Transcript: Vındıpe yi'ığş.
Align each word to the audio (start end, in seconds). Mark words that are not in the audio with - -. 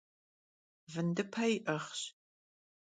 Vındıpe 0.91 1.45
yi'ığş. 1.51 1.99